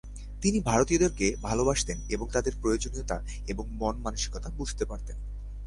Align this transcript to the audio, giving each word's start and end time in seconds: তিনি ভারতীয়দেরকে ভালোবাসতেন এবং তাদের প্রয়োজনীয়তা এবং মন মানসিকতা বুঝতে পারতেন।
তিনি 0.41 0.59
ভারতীয়দেরকে 0.59 1.27
ভালোবাসতেন 1.41 1.97
এবং 2.09 2.25
তাদের 2.31 2.53
প্রয়োজনীয়তা 2.61 3.17
এবং 3.47 3.65
মন 3.71 3.95
মানসিকতা 3.97 4.49
বুঝতে 4.49 4.83
পারতেন। 4.85 5.17